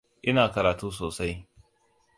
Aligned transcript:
Ina 0.31 0.45
karatu 0.55 0.91
sosai. 1.01 1.31